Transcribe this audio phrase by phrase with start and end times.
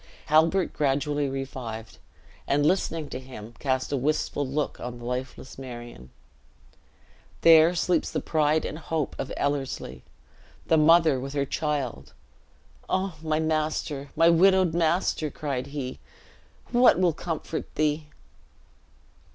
[0.33, 1.99] Halbert gradually revived;
[2.47, 6.09] and listening to him, cast a wistful look on the lifeless Marion.
[7.41, 10.01] "There sleeps the pride and hope of Ellerslie,
[10.65, 12.13] the mother with her child!
[12.89, 15.99] O my master, my widowed master," cried he,
[16.71, 18.07] "what will comfort thee!"